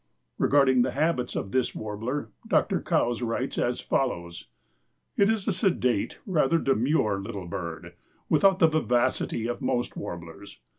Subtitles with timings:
[0.39, 2.81] Regarding the habits of this warbler Dr.
[2.81, 4.47] Coues writes as follows:
[5.15, 7.93] "It is a sedate, rather a demure, little bird,
[8.27, 10.59] without the vivacity of most warblers.